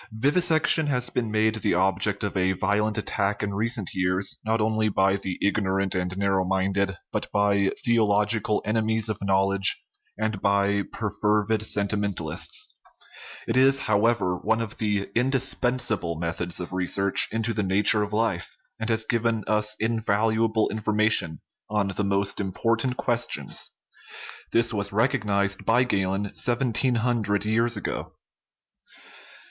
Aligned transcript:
Vivisection 0.11 0.87
has 0.87 1.11
been 1.11 1.29
made 1.29 1.53
the 1.61 1.75
object 1.75 2.23
of 2.23 2.35
a 2.35 2.53
violent 2.53 2.97
attack 2.97 3.43
in 3.43 3.53
recent 3.53 3.91
years, 3.93 4.39
not 4.43 4.59
only 4.59 4.89
by 4.89 5.15
the 5.15 5.37
ignorant 5.43 5.93
and 5.93 6.17
narrow 6.17 6.43
minded, 6.43 6.97
but 7.11 7.31
by 7.31 7.71
theological 7.85 8.63
enemies 8.65 9.09
of 9.09 9.21
knowledge 9.21 9.79
and 10.17 10.41
by 10.41 10.81
perfervid 10.91 11.61
sentimentalists; 11.61 12.73
it 13.47 13.55
is, 13.55 13.81
however, 13.81 14.35
one 14.37 14.59
of 14.59 14.79
the 14.79 15.05
indispensa 15.15 16.01
ble" 16.01 16.15
methods 16.17 16.59
of 16.59 16.73
research 16.73 17.27
into 17.31 17.53
the 17.53 17.61
nature 17.61 18.01
of 18.01 18.11
life, 18.11 18.57
and 18.79 18.89
has 18.89 19.05
given 19.05 19.43
us 19.45 19.75
invaluable 19.79 20.67
information 20.69 21.41
on 21.69 21.89
the 21.89 22.03
most 22.03 22.39
impor 22.39 22.75
tant 22.75 22.97
questions. 22.97 23.69
This 24.51 24.73
was 24.73 24.91
recognized 24.91 25.63
by 25.63 25.83
Galen 25.83 26.33
seven 26.33 26.73
teen 26.73 26.95
hundred 26.95 27.45
years 27.45 27.77
ago. 27.77 28.13